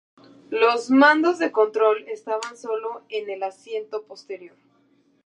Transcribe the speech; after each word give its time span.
Los 0.49 0.89
mandos 0.89 1.37
de 1.37 1.51
control 1.51 2.05
estaban 2.07 2.57
solo 2.57 3.03
en 3.09 3.29
el 3.29 3.43
asiento 3.43 4.01
posterior. 4.03 4.57